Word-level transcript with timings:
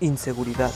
Inseguridad. 0.00 0.72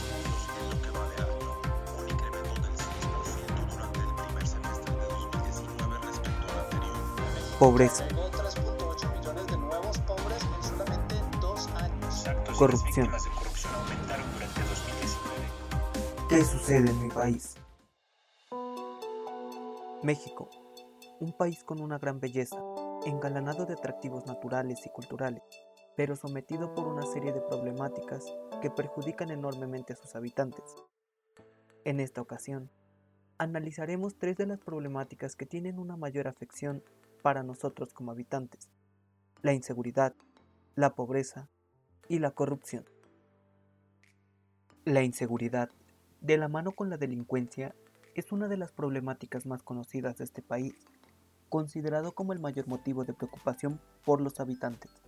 Pobreza. 7.57 8.07
Corrupción. 12.55 13.09
¿Qué 16.29 16.45
sucede 16.45 16.91
en 16.91 17.01
mi 17.01 17.09
país? 17.09 17.55
México, 20.03 20.51
un 21.19 21.33
país 21.33 21.63
con 21.63 21.81
una 21.81 21.97
gran 21.97 22.19
belleza, 22.19 22.57
engalanado 23.07 23.65
de 23.65 23.73
atractivos 23.73 24.27
naturales 24.27 24.85
y 24.85 24.89
culturales, 24.89 25.41
pero 25.95 26.15
sometido 26.15 26.73
por 26.73 26.87
una 26.87 27.05
serie 27.05 27.31
de 27.31 27.41
problemáticas 27.41 28.25
que 28.61 28.69
perjudican 28.69 29.31
enormemente 29.31 29.93
a 29.93 29.95
sus 29.95 30.15
habitantes. 30.15 30.63
En 31.83 31.99
esta 31.99 32.21
ocasión, 32.21 32.69
analizaremos 33.37 34.17
tres 34.17 34.37
de 34.37 34.47
las 34.47 34.59
problemáticas 34.59 35.35
que 35.35 35.45
tienen 35.45 35.79
una 35.79 35.97
mayor 35.97 36.27
afección 36.27 36.83
para 37.21 37.43
nosotros 37.43 37.93
como 37.93 38.11
habitantes. 38.11 38.69
La 39.41 39.53
inseguridad, 39.53 40.13
la 40.75 40.95
pobreza 40.95 41.49
y 42.09 42.19
la 42.19 42.31
corrupción. 42.31 42.85
La 44.83 45.03
inseguridad, 45.03 45.69
de 46.21 46.37
la 46.37 46.47
mano 46.47 46.71
con 46.71 46.89
la 46.89 46.97
delincuencia, 46.97 47.75
es 48.15 48.31
una 48.31 48.47
de 48.47 48.57
las 48.57 48.71
problemáticas 48.71 49.45
más 49.45 49.63
conocidas 49.63 50.17
de 50.17 50.23
este 50.23 50.41
país, 50.41 50.73
considerado 51.49 52.13
como 52.13 52.33
el 52.33 52.39
mayor 52.39 52.67
motivo 52.67 53.03
de 53.03 53.13
preocupación 53.13 53.79
por 54.03 54.21
los 54.21 54.39
habitantes. 54.39 55.04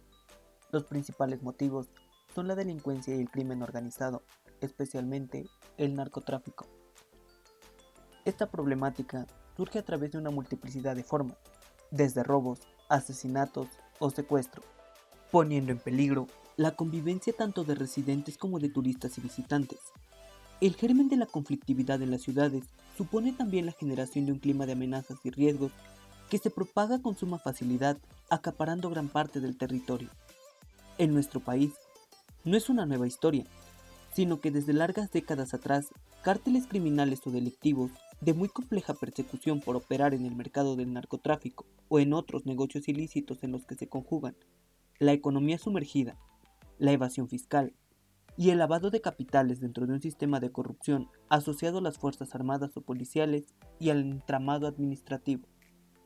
Los 0.71 0.83
principales 0.83 1.41
motivos 1.43 1.87
son 2.33 2.47
la 2.47 2.55
delincuencia 2.55 3.15
y 3.15 3.21
el 3.21 3.29
crimen 3.29 3.61
organizado, 3.61 4.23
especialmente 4.61 5.45
el 5.77 5.95
narcotráfico. 5.95 6.67
Esta 8.25 8.51
problemática 8.51 9.25
surge 9.55 9.79
a 9.79 9.85
través 9.85 10.11
de 10.11 10.17
una 10.17 10.29
multiplicidad 10.29 10.95
de 10.95 11.03
formas, 11.03 11.37
desde 11.91 12.23
robos, 12.23 12.59
asesinatos 12.89 13.67
o 13.99 14.09
secuestros, 14.09 14.65
poniendo 15.31 15.71
en 15.71 15.79
peligro 15.79 16.27
la 16.57 16.75
convivencia 16.75 17.33
tanto 17.33 17.63
de 17.63 17.75
residentes 17.75 18.37
como 18.37 18.59
de 18.59 18.69
turistas 18.69 19.17
y 19.17 19.21
visitantes. 19.21 19.79
El 20.59 20.75
germen 20.75 21.07
de 21.07 21.17
la 21.17 21.27
conflictividad 21.27 22.01
en 22.01 22.11
las 22.11 22.23
ciudades 22.23 22.65
supone 22.97 23.31
también 23.31 23.65
la 23.65 23.71
generación 23.71 24.25
de 24.25 24.31
un 24.31 24.39
clima 24.39 24.65
de 24.65 24.73
amenazas 24.73 25.19
y 25.23 25.29
riesgos 25.29 25.71
que 26.29 26.39
se 26.39 26.49
propaga 26.49 27.01
con 27.01 27.15
suma 27.15 27.37
facilidad, 27.37 27.97
acaparando 28.29 28.89
gran 28.89 29.07
parte 29.07 29.39
del 29.39 29.57
territorio. 29.57 30.09
En 30.99 31.13
nuestro 31.13 31.39
país, 31.39 31.75
no 32.43 32.57
es 32.57 32.69
una 32.69 32.87
nueva 32.87 33.05
historia, 33.05 33.43
sino 34.13 34.41
que 34.41 34.49
desde 34.49 34.73
largas 34.73 35.11
décadas 35.11 35.53
atrás, 35.53 35.89
cárteles 36.23 36.65
criminales 36.65 37.21
o 37.27 37.29
delictivos 37.29 37.91
de 38.19 38.33
muy 38.33 38.49
compleja 38.49 38.95
persecución 38.95 39.61
por 39.61 39.75
operar 39.75 40.15
en 40.15 40.25
el 40.25 40.35
mercado 40.35 40.75
del 40.75 40.91
narcotráfico 40.91 41.67
o 41.87 41.99
en 41.99 42.13
otros 42.13 42.47
negocios 42.47 42.87
ilícitos 42.87 43.43
en 43.43 43.51
los 43.51 43.67
que 43.67 43.75
se 43.75 43.87
conjugan 43.87 44.35
la 44.97 45.13
economía 45.13 45.59
sumergida, 45.59 46.17
la 46.79 46.93
evasión 46.93 47.29
fiscal, 47.29 47.75
y 48.35 48.49
el 48.49 48.57
lavado 48.57 48.89
de 48.89 49.01
capitales 49.01 49.59
dentro 49.59 49.85
de 49.85 49.93
un 49.93 50.01
sistema 50.01 50.39
de 50.39 50.51
corrupción 50.51 51.09
asociado 51.29 51.77
a 51.77 51.81
las 51.81 51.99
Fuerzas 51.99 52.33
Armadas 52.33 52.75
o 52.75 52.81
policiales 52.81 53.53
y 53.79 53.91
al 53.91 53.99
entramado 53.99 54.65
administrativo. 54.65 55.47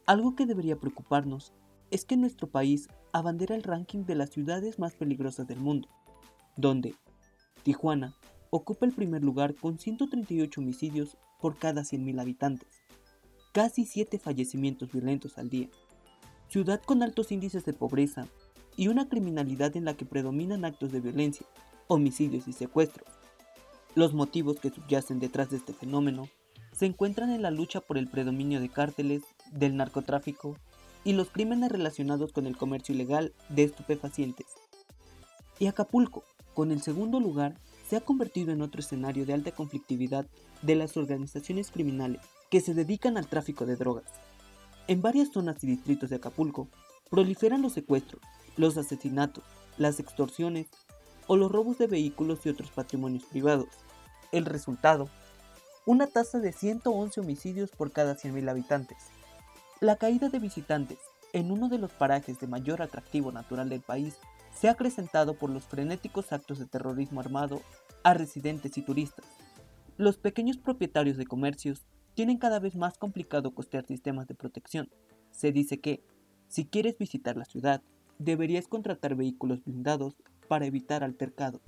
Algo 0.06 0.36
que 0.36 0.46
debería 0.46 0.78
preocuparnos 0.78 1.54
es 1.92 2.06
que 2.06 2.18
nuestro 2.18 2.50
país 2.50 2.88
abandera 3.12 3.56
el 3.56 3.64
ranking 3.64 4.06
de 4.06 4.16
las 4.16 4.32
ciudades 4.32 4.80
más 4.80 4.94
peligrosas 4.94 5.48
del 5.48 5.60
mundo, 5.60 5.90
donde 6.56 6.96
Tijuana 7.64 8.16
ocupa 8.50 8.86
el 8.86 8.94
primer 8.94 9.24
lugar 9.24 9.56
con 9.56 9.78
138 9.78 10.62
homicidios 10.62 11.18
por 11.40 11.58
cada 11.58 11.82
100.000 11.82 12.20
habitantes, 12.20 12.70
casi 13.52 13.86
7 13.86 14.18
fallecimientos 14.20 14.92
violentos 14.92 15.38
al 15.38 15.50
día, 15.50 15.70
ciudad 16.48 16.82
con 16.82 17.04
altos 17.04 17.32
índices 17.32 17.66
de 17.66 17.74
pobreza 17.74 18.28
y 18.78 18.88
una 18.88 19.10
criminalidad 19.10 19.76
en 19.76 19.86
la 19.86 19.96
que 19.96 20.06
predominan 20.06 20.66
actos 20.66 20.92
de 20.92 21.02
violencia, 21.02 21.46
homicidios 21.88 22.48
y 22.48 22.54
secuestros. 22.54 23.08
Los 23.96 24.14
motivos 24.14 24.60
que 24.60 24.70
subyacen 24.70 25.20
detrás 25.20 25.50
de 25.50 25.58
este 25.58 25.74
fenómeno 25.74 26.30
se 26.72 26.86
encuentran 26.86 27.32
en 27.32 27.42
la 27.42 27.52
lucha 27.52 27.82
por 27.82 27.98
el 27.98 28.08
predominio 28.08 28.62
de 28.62 28.70
cárteles, 28.70 29.24
del 29.52 29.76
narcotráfico 29.76 30.56
y 31.04 31.14
los 31.14 31.30
crímenes 31.30 31.72
relacionados 31.72 32.32
con 32.32 32.48
el 32.48 32.58
comercio 32.58 32.94
ilegal 32.94 33.34
de 33.50 33.64
estupefacientes. 33.64 34.48
Y 35.60 35.68
Acapulco, 35.68 36.24
con 36.54 36.72
el 36.72 36.82
segundo 36.82 37.20
lugar, 37.20 37.56
se 37.88 37.98
ha 37.98 38.02
convertido 38.02 38.52
en 38.52 38.62
otro 38.62 38.80
escenario 38.82 39.26
de 39.26 39.34
alta 39.34 39.52
conflictividad 39.52 40.26
de 40.62 40.76
las 40.76 40.96
organizaciones 40.98 41.72
criminales 41.72 42.22
que 42.50 42.62
se 42.62 42.74
dedican 42.74 43.18
al 43.18 43.28
tráfico 43.28 43.66
de 43.66 43.76
drogas. 43.76 44.06
En 44.88 45.02
varias 45.02 45.30
zonas 45.32 45.64
y 45.64 45.68
distritos 45.68 46.10
de 46.10 46.18
Acapulco 46.18 46.68
proliferan 47.10 47.62
los 47.62 47.74
secuestros, 47.74 48.22
los 48.58 48.78
asesinatos, 48.78 49.44
las 49.78 50.00
extorsiones 50.00 50.68
o 51.28 51.38
los 51.38 51.52
robos 51.52 51.78
de 51.78 51.88
vehículos 51.88 52.46
y 52.46 52.50
otros 52.50 52.72
patrimonios 52.72 53.24
privados. 53.26 53.70
El 54.32 54.46
resultado, 54.46 55.10
una 55.86 56.08
tasa 56.08 56.40
de 56.40 56.52
111 56.52 57.20
homicidios 57.22 57.72
por 57.72 57.92
cada 57.92 58.16
100.000 58.16 58.50
habitantes. 58.50 58.98
La 59.82 59.96
caída 59.96 60.30
de 60.30 60.38
visitantes 60.38 61.00
en 61.34 61.52
uno 61.52 61.68
de 61.68 61.80
los 61.80 61.92
parajes 61.92 62.40
de 62.40 62.46
mayor 62.46 62.84
atractivo 62.84 63.32
natural 63.32 63.68
del 63.68 63.82
país 63.82 64.16
se 64.54 64.68
ha 64.68 64.74
acrecentado 64.74 65.34
por 65.34 65.50
los 65.50 65.64
frenéticos 65.64 66.32
actos 66.34 66.60
de 66.60 66.68
terrorismo 66.68 67.20
armado 67.20 67.64
a 68.04 68.14
residentes 68.14 68.78
y 68.78 68.84
turistas. 68.84 69.26
Los 69.98 70.20
pequeños 70.20 70.60
propietarios 70.60 71.18
de 71.18 71.26
comercios 71.26 71.88
tienen 72.14 72.38
cada 72.38 72.60
vez 72.60 72.76
más 72.76 73.00
complicado 73.00 73.56
costear 73.56 73.84
sistemas 73.88 74.28
de 74.28 74.36
protección. 74.36 74.88
Se 75.32 75.52
dice 75.52 75.80
que, 75.80 76.04
si 76.48 76.68
quieres 76.68 77.00
visitar 77.00 77.36
la 77.36 77.46
ciudad, 77.46 77.82
deberías 78.20 78.68
contratar 78.68 79.16
vehículos 79.16 79.64
blindados 79.64 80.16
para 80.48 80.68
evitar 80.68 81.04
altercados. 81.04 81.62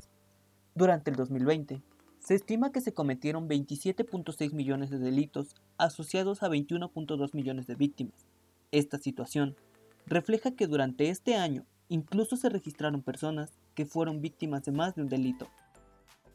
Durante 0.75 1.09
el 1.09 1.17
2020, 1.17 1.81
se 2.23 2.35
estima 2.35 2.71
que 2.71 2.79
se 2.79 2.93
cometieron 2.93 3.49
27.6 3.49 4.53
millones 4.53 4.89
de 4.89 4.97
delitos 4.97 5.55
asociados 5.77 6.41
a 6.41 6.49
21.2 6.49 7.33
millones 7.33 7.67
de 7.67 7.75
víctimas. 7.75 8.25
Esta 8.71 8.97
situación 8.97 9.57
refleja 10.05 10.51
que 10.51 10.67
durante 10.67 11.09
este 11.09 11.35
año 11.35 11.65
incluso 11.89 12.37
se 12.37 12.47
registraron 12.47 13.01
personas 13.01 13.51
que 13.75 13.85
fueron 13.85 14.21
víctimas 14.21 14.63
de 14.63 14.71
más 14.71 14.95
de 14.95 15.01
un 15.01 15.09
delito. 15.09 15.49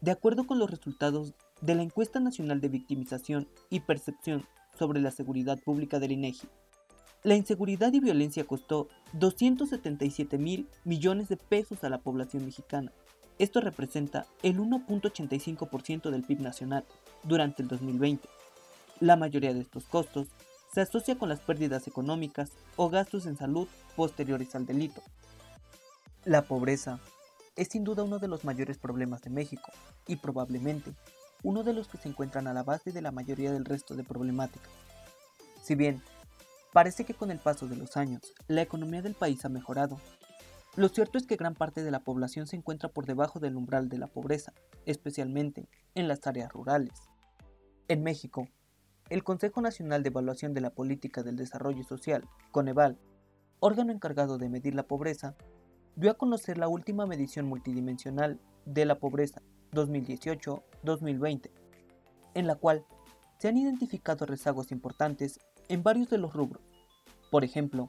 De 0.03 0.11
acuerdo 0.11 0.47
con 0.47 0.59
los 0.59 0.71
resultados 0.71 1.33
de 1.63 1.75
la 1.75 1.83
Encuesta 1.83 2.21
Nacional 2.21 2.61
de 2.61 2.69
Victimización 2.69 3.49
y 3.71 3.81
Percepción 3.81 4.45
sobre 4.79 5.01
la 5.01 5.11
Seguridad 5.11 5.59
Pública 5.59 5.99
del 5.99 6.13
INEGI, 6.13 6.49
la 7.25 7.35
inseguridad 7.35 7.93
y 7.95 8.01
violencia 8.01 8.45
costó 8.45 8.89
277 9.15 10.39
mil 10.39 10.69
millones 10.85 11.29
de 11.29 11.37
pesos 11.37 11.83
a 11.83 11.89
la 11.89 11.99
población 11.99 12.45
mexicana. 12.45 12.93
Esto 13.39 13.61
representa 13.61 14.27
el 14.43 14.59
1.85% 14.59 16.11
del 16.11 16.25
PIB 16.25 16.41
nacional 16.41 16.85
durante 17.23 17.63
el 17.63 17.69
2020. 17.69 18.29
La 19.01 19.17
mayoría 19.17 19.55
de 19.55 19.61
estos 19.61 19.85
costos 19.85 20.29
se 20.73 20.81
asocia 20.81 21.17
con 21.17 21.29
las 21.29 21.41
pérdidas 21.41 21.87
económicas 21.87 22.51
o 22.77 22.91
gastos 22.91 23.27
en 23.27 23.37
salud 23.37 23.69
posteriores 23.97 24.55
al 24.55 24.67
delito. 24.67 25.03
La 26.25 26.43
pobreza 26.43 26.99
es 27.57 27.69
sin 27.69 27.85
duda 27.85 28.03
uno 28.03 28.19
de 28.19 28.29
los 28.29 28.45
mayores 28.45 28.79
problemas 28.79 29.23
de 29.23 29.31
México 29.31 29.73
y 30.07 30.17
probablemente 30.17 30.93
uno 31.43 31.63
de 31.63 31.73
los 31.73 31.89
que 31.89 31.99
se 31.99 32.09
encuentran 32.09 32.49
a 32.49 32.55
la 32.55 32.65
base 32.65 32.93
de 32.93 33.03
la 33.03 33.13
mayoría 33.13 33.53
del 33.53 33.65
resto 33.65 33.95
de 33.95 34.05
problemáticas. 34.05 34.71
Si 35.63 35.75
bien 35.75 36.03
Parece 36.73 37.05
que 37.05 37.15
con 37.15 37.31
el 37.31 37.39
paso 37.39 37.67
de 37.67 37.77
los 37.77 37.97
años, 37.97 38.35
la 38.47 38.63
economía 38.63 39.01
del 39.01 39.15
país 39.15 39.45
ha 39.45 39.49
mejorado. 39.49 39.99
Lo 40.79 40.89
cierto 40.89 41.19
es 41.19 41.27
que 41.27 41.35
gran 41.35 41.57
parte 41.57 41.83
de 41.83 41.91
la 41.91 42.05
población 42.05 42.47
se 42.47 42.55
encuentra 42.55 42.89
por 42.89 43.05
debajo 43.05 43.41
del 43.41 43.57
umbral 43.57 43.89
de 43.89 43.99
la 43.99 44.07
pobreza, 44.07 44.53
especialmente 44.87 45.69
en 45.97 46.07
las 46.07 46.25
áreas 46.25 46.53
rurales. 46.53 46.93
En 47.89 48.05
México, 48.05 48.47
el 49.11 49.25
Consejo 49.25 49.61
Nacional 49.61 50.05
de 50.05 50.11
Evaluación 50.11 50.55
de 50.55 50.61
la 50.61 50.71
Política 50.71 51.25
del 51.25 51.35
Desarrollo 51.35 51.83
Social, 51.83 52.29
Coneval, 52.53 52.97
órgano 53.59 53.91
encargado 53.91 54.39
de 54.39 54.49
medir 54.49 54.77
la 54.77 54.85
pobreza, 54.85 55.35
dio 55.97 56.13
a 56.13 56.15
conocer 56.15 56.59
la 56.59 56.69
última 56.69 57.07
medición 57.07 57.47
multidimensional 57.47 58.39
de 58.65 58.85
la 58.85 59.01
pobreza 59.01 59.43
2018-2020, 59.73 61.51
en 62.35 62.47
la 62.47 62.55
cual 62.55 62.85
se 63.41 63.49
han 63.49 63.57
identificado 63.57 64.27
rezagos 64.27 64.71
importantes 64.71 65.41
en 65.69 65.83
varios 65.83 66.09
de 66.09 66.19
los 66.19 66.35
rubros. 66.35 66.63
Por 67.33 67.43
ejemplo, 67.43 67.89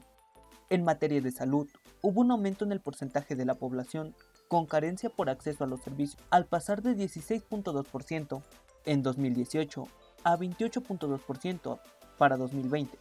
en 0.70 0.82
materia 0.82 1.20
de 1.20 1.30
salud, 1.30 1.68
hubo 2.02 2.20
un 2.20 2.30
aumento 2.30 2.64
en 2.64 2.72
el 2.72 2.80
porcentaje 2.80 3.36
de 3.36 3.44
la 3.44 3.54
población 3.54 4.14
con 4.48 4.66
carencia 4.66 5.10
por 5.10 5.30
acceso 5.30 5.64
a 5.64 5.66
los 5.66 5.80
servicios, 5.80 6.22
al 6.30 6.46
pasar 6.46 6.82
de 6.82 6.96
16.2% 6.96 8.42
en 8.86 9.02
2018 9.02 9.86
a 10.24 10.36
28.2% 10.36 11.78
para 12.18 12.36
2020. 12.36 12.98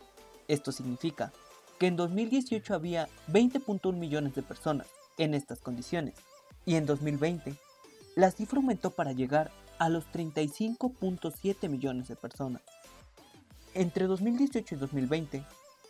Esto 0.48 0.72
significa 0.72 1.32
que 1.80 1.88
en 1.88 1.96
2018 1.96 2.74
había 2.74 3.08
20.1 3.32 3.94
millones 3.94 4.36
de 4.36 4.44
personas 4.44 4.88
en 5.18 5.34
estas 5.34 5.60
condiciones 5.60 6.16
y 6.66 6.76
en 6.76 6.86
2020 6.86 7.56
la 8.16 8.32
cifra 8.32 8.58
aumentó 8.58 8.92
para 8.92 9.14
llegar 9.14 9.52
a 9.78 9.90
los 9.90 10.06
35.7 10.12 11.70
millones 11.70 12.10
de 12.10 12.16
personas. 12.16 12.62
Entre 13.74 14.08
2018 14.08 14.76
y 14.76 14.78
2020, 14.78 15.44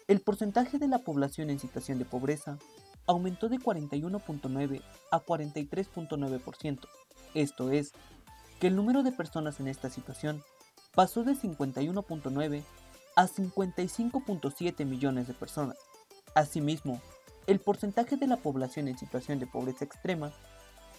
el 0.07 0.21
porcentaje 0.21 0.77
de 0.77 0.87
la 0.87 0.99
población 0.99 1.49
en 1.49 1.59
situación 1.59 1.97
de 1.97 2.05
pobreza 2.05 2.59
aumentó 3.09 3.49
de 3.49 3.57
41.9 3.57 4.83
a 5.09 5.19
43.9%. 5.19 6.87
Esto 7.33 7.71
es, 7.71 7.93
que 8.59 8.67
el 8.67 8.75
número 8.75 9.01
de 9.01 9.11
personas 9.11 9.59
en 9.59 9.67
esta 9.67 9.89
situación 9.89 10.43
pasó 10.93 11.23
de 11.23 11.31
51.9 11.31 12.61
a 13.15 13.27
55.7 13.27 14.85
millones 14.85 15.27
de 15.27 15.33
personas. 15.33 15.77
Asimismo, 16.35 17.01
el 17.47 17.59
porcentaje 17.59 18.15
de 18.15 18.27
la 18.27 18.37
población 18.37 18.87
en 18.87 18.99
situación 18.99 19.39
de 19.39 19.47
pobreza 19.47 19.85
extrema 19.85 20.31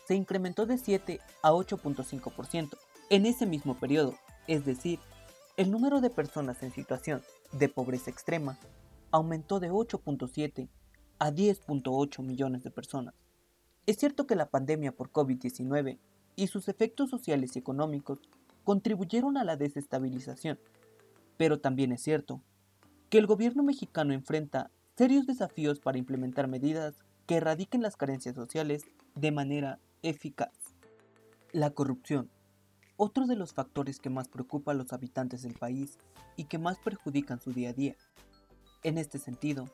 se 0.08 0.16
incrementó 0.16 0.66
de 0.66 0.78
7 0.78 1.20
a 1.44 1.52
8.5% 1.52 2.76
en 3.10 3.24
ese 3.24 3.46
mismo 3.46 3.76
periodo, 3.78 4.16
es 4.48 4.64
decir, 4.64 4.98
el 5.56 5.70
número 5.70 6.00
de 6.00 6.10
personas 6.10 6.64
en 6.64 6.72
situación 6.72 7.22
de 7.52 7.68
pobreza 7.68 8.10
extrema 8.10 8.58
aumentó 9.12 9.60
de 9.60 9.70
8.7 9.70 10.68
a 11.20 11.31
10.8 11.31 12.25
millones 12.25 12.64
de 12.64 12.70
personas. 12.70 13.14
Es 13.87 13.99
cierto 13.99 14.26
que 14.26 14.34
la 14.34 14.50
pandemia 14.50 14.90
por 14.90 15.12
COVID-19 15.12 15.99
y 16.34 16.46
sus 16.49 16.69
efectos 16.69 17.11
sociales 17.11 17.55
y 17.55 17.58
económicos 17.58 18.20
contribuyeron 18.64 19.37
a 19.37 19.44
la 19.44 19.56
desestabilización, 19.56 20.58
pero 21.37 21.61
también 21.61 21.93
es 21.93 22.02
cierto 22.02 22.40
que 23.11 23.19
el 23.19 23.26
gobierno 23.26 23.62
mexicano 23.62 24.14
enfrenta 24.14 24.70
serios 24.96 25.26
desafíos 25.26 25.81
para 25.81 25.99
implementar 25.99 26.49
medidas 26.49 26.94
que 27.26 27.37
erradiquen 27.37 27.82
las 27.82 27.96
carencias 27.96 28.34
sociales 28.34 28.84
de 29.14 29.32
manera 29.32 29.78
eficaz. 30.02 30.52
La 31.52 31.70
corrupción, 31.70 32.31
otro 32.96 33.26
de 33.26 33.37
los 33.37 33.52
factores 33.52 33.99
que 33.99 34.11
más 34.11 34.28
preocupa 34.28 34.73
a 34.73 34.75
los 34.75 34.93
habitantes 34.93 35.43
del 35.43 35.55
país 35.55 35.99
y 36.37 36.44
que 36.44 36.58
más 36.58 36.78
perjudican 36.78 37.40
su 37.40 37.52
día 37.52 37.70
a 37.70 37.73
día. 37.73 37.96
En 38.82 38.96
este 38.96 39.19
sentido, 39.19 39.66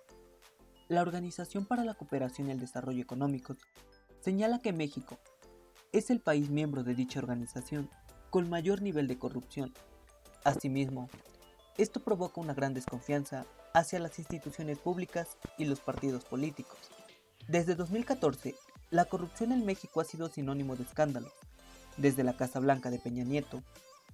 la 0.89 1.03
Organización 1.03 1.67
para 1.67 1.85
la 1.85 1.95
Cooperación 1.95 2.49
y 2.49 2.53
el 2.53 2.61
Desarrollo 2.61 3.03
Económicos 3.03 3.59
señala 4.21 4.61
que 4.61 4.73
México 4.73 5.19
es 5.93 6.11
el 6.11 6.21
país 6.21 6.51
miembro 6.51 6.85
de 6.85 6.95
dicha 6.95 7.19
organización 7.19 7.91
con 8.31 8.49
mayor 8.49 8.83
nivel 8.83 9.09
de 9.09 9.19
corrupción. 9.19 9.75
Asimismo, 10.45 11.09
esto 11.77 12.01
provoca 12.01 12.41
una 12.41 12.55
gran 12.55 12.73
desconfianza 12.73 13.47
hacia 13.75 13.99
las 13.99 14.19
instituciones 14.19 14.79
públicas 14.79 15.37
y 15.59 15.65
los 15.65 15.81
partidos 15.81 16.25
políticos. 16.25 16.79
Desde 17.49 17.75
2014, 17.75 18.55
la 18.91 19.05
corrupción 19.05 19.53
en 19.53 19.67
México 19.67 20.01
ha 20.01 20.05
sido 20.05 20.29
sinónimo 20.29 20.77
de 20.77 20.85
escándalos, 20.85 21.33
desde 21.97 22.25
la 22.25 22.37
Casa 22.37 22.61
Blanca 22.61 22.91
de 22.91 22.99
Peña 22.99 23.25
Nieto, 23.25 23.63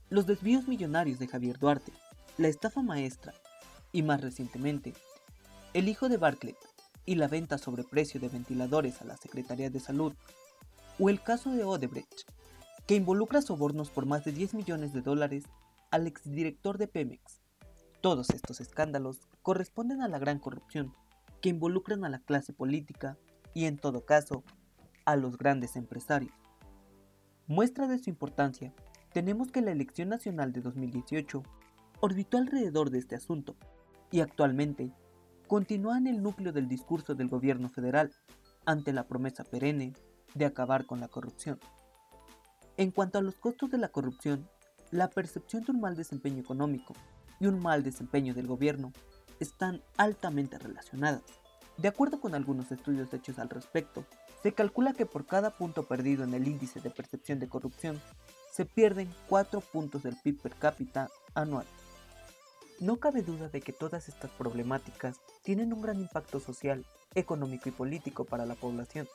los 0.08 0.26
desvíos 0.26 0.68
millonarios 0.68 1.18
de 1.18 1.28
Javier 1.28 1.58
Duarte, 1.58 1.92
la 2.38 2.48
estafa 2.48 2.82
maestra 2.82 3.34
y 3.92 4.02
más 4.02 4.20
recientemente, 4.20 4.94
el 5.74 5.88
hijo 5.88 6.10
de 6.10 6.18
Barclay 6.18 6.54
y 7.06 7.14
la 7.14 7.28
venta 7.28 7.56
sobre 7.56 7.84
precio 7.84 8.20
de 8.20 8.28
ventiladores 8.28 9.00
a 9.00 9.06
la 9.06 9.16
Secretaría 9.16 9.70
de 9.70 9.80
Salud, 9.80 10.12
o 10.98 11.08
el 11.08 11.22
caso 11.22 11.50
de 11.50 11.64
Odebrecht, 11.64 12.30
que 12.86 12.94
involucra 12.94 13.40
sobornos 13.40 13.90
por 13.90 14.04
más 14.04 14.24
de 14.24 14.32
10 14.32 14.54
millones 14.54 14.92
de 14.92 15.00
dólares 15.00 15.44
al 15.90 16.06
exdirector 16.06 16.76
de 16.76 16.88
Pemex. 16.88 17.40
Todos 18.02 18.30
estos 18.30 18.60
escándalos 18.60 19.20
corresponden 19.40 20.02
a 20.02 20.08
la 20.08 20.18
gran 20.18 20.38
corrupción 20.38 20.94
que 21.40 21.48
involucran 21.48 22.04
a 22.04 22.10
la 22.10 22.18
clase 22.18 22.52
política 22.52 23.16
y 23.54 23.64
en 23.64 23.78
todo 23.78 24.04
caso 24.04 24.44
a 25.06 25.16
los 25.16 25.38
grandes 25.38 25.76
empresarios. 25.76 26.34
Muestra 27.46 27.86
de 27.86 27.98
su 27.98 28.10
importancia, 28.10 28.74
tenemos 29.12 29.50
que 29.50 29.62
la 29.62 29.72
elección 29.72 30.10
nacional 30.10 30.52
de 30.52 30.60
2018 30.60 31.42
orbitó 32.00 32.36
alrededor 32.36 32.90
de 32.90 32.98
este 32.98 33.16
asunto 33.16 33.56
y 34.10 34.20
actualmente 34.20 34.92
continúa 35.52 35.98
en 35.98 36.06
el 36.06 36.22
núcleo 36.22 36.50
del 36.50 36.66
discurso 36.66 37.14
del 37.14 37.28
gobierno 37.28 37.68
federal 37.68 38.10
ante 38.64 38.90
la 38.90 39.06
promesa 39.06 39.44
perenne 39.44 39.92
de 40.32 40.46
acabar 40.46 40.86
con 40.86 40.98
la 40.98 41.08
corrupción. 41.08 41.60
En 42.78 42.90
cuanto 42.90 43.18
a 43.18 43.20
los 43.20 43.34
costos 43.34 43.70
de 43.70 43.76
la 43.76 43.88
corrupción, 43.88 44.48
la 44.90 45.10
percepción 45.10 45.62
de 45.64 45.72
un 45.72 45.82
mal 45.82 45.94
desempeño 45.94 46.40
económico 46.40 46.94
y 47.38 47.48
un 47.48 47.60
mal 47.60 47.82
desempeño 47.82 48.32
del 48.32 48.46
gobierno 48.46 48.94
están 49.40 49.82
altamente 49.98 50.58
relacionadas. 50.58 51.22
De 51.76 51.88
acuerdo 51.88 52.18
con 52.18 52.34
algunos 52.34 52.72
estudios 52.72 53.12
hechos 53.12 53.38
al 53.38 53.50
respecto, 53.50 54.06
se 54.42 54.54
calcula 54.54 54.94
que 54.94 55.04
por 55.04 55.26
cada 55.26 55.50
punto 55.50 55.82
perdido 55.82 56.24
en 56.24 56.32
el 56.32 56.48
índice 56.48 56.80
de 56.80 56.88
percepción 56.88 57.40
de 57.40 57.50
corrupción, 57.50 58.00
se 58.50 58.64
pierden 58.64 59.10
4 59.28 59.60
puntos 59.60 60.02
del 60.02 60.16
PIB 60.16 60.40
per 60.40 60.54
cápita 60.54 61.10
anual. 61.34 61.66
No 62.82 62.96
cabe 62.96 63.22
duda 63.22 63.48
de 63.48 63.60
que 63.60 63.72
todas 63.72 64.08
estas 64.08 64.32
problemáticas 64.32 65.20
tienen 65.44 65.72
un 65.72 65.82
gran 65.82 66.00
impacto 66.00 66.40
social, 66.40 66.84
económico 67.14 67.68
y 67.68 67.72
político 67.72 68.24
para 68.24 68.44
la 68.44 68.56
población. 68.56 69.06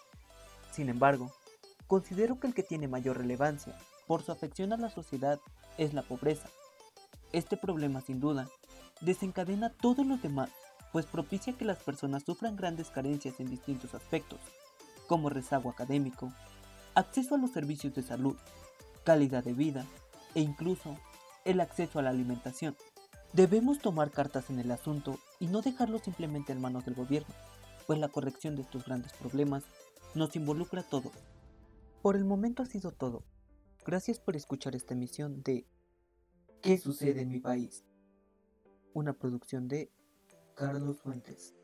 Sin 0.71 0.87
embargo, 0.87 1.33
considero 1.85 2.39
que 2.39 2.47
el 2.47 2.53
que 2.53 2.63
tiene 2.63 2.87
mayor 2.87 3.17
relevancia 3.17 3.77
por 4.07 4.23
su 4.23 4.31
afección 4.31 4.71
a 4.71 4.77
la 4.77 4.89
sociedad 4.89 5.41
es 5.77 5.93
la 5.93 6.01
pobreza. 6.01 6.47
Este 7.33 7.57
problema 7.57 7.99
sin 7.99 8.21
duda 8.21 8.47
desencadena 9.01 9.73
todos 9.73 10.07
los 10.07 10.21
demás, 10.21 10.49
pues 10.93 11.05
propicia 11.05 11.51
que 11.51 11.65
las 11.65 11.79
personas 11.79 12.23
sufran 12.23 12.55
grandes 12.55 12.89
carencias 12.89 13.37
en 13.41 13.49
distintos 13.49 13.93
aspectos, 13.93 14.39
como 15.07 15.29
rezago 15.29 15.69
académico, 15.69 16.31
acceso 16.95 17.35
a 17.35 17.37
los 17.37 17.51
servicios 17.51 17.93
de 17.93 18.03
salud, 18.03 18.37
calidad 19.03 19.43
de 19.43 19.51
vida 19.51 19.85
e 20.35 20.39
incluso 20.39 20.95
el 21.43 21.59
acceso 21.59 21.99
a 21.99 22.01
la 22.01 22.11
alimentación. 22.11 22.77
Debemos 23.33 23.79
tomar 23.79 24.11
cartas 24.11 24.49
en 24.49 24.59
el 24.59 24.71
asunto 24.71 25.19
y 25.39 25.47
no 25.47 25.61
dejarlo 25.61 25.99
simplemente 25.99 26.53
en 26.53 26.61
manos 26.61 26.85
del 26.85 26.95
gobierno, 26.95 27.33
pues 27.85 27.99
la 27.99 28.09
corrección 28.09 28.55
de 28.55 28.63
estos 28.63 28.85
grandes 28.85 29.13
problemas 29.13 29.63
nos 30.15 30.35
involucra 30.35 30.81
a 30.81 30.89
todos. 30.89 31.11
Por 32.01 32.15
el 32.15 32.25
momento 32.25 32.63
ha 32.63 32.65
sido 32.65 32.91
todo. 32.91 33.23
Gracias 33.85 34.19
por 34.19 34.35
escuchar 34.35 34.75
esta 34.75 34.93
emisión 34.93 35.43
de 35.43 35.67
¿Qué 36.61 36.77
sucede 36.77 37.21
en 37.21 37.29
mi 37.29 37.39
país? 37.39 37.83
Una 38.93 39.13
producción 39.13 39.67
de 39.67 39.91
Carlos 40.55 40.99
Fuentes. 41.01 41.56